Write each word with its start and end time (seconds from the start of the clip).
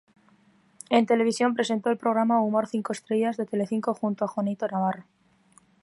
En 0.89 1.05
televisión 1.05 1.53
presentó 1.53 1.91
el 1.91 1.97
programa 1.99 2.41
"Humor 2.41 2.65
cinco 2.65 2.91
estrellas", 2.91 3.37
de 3.37 3.45
Telecinco, 3.45 3.93
junto 3.93 4.25
a 4.25 4.27
Juanito 4.27 4.67
Navarro. 4.67 5.03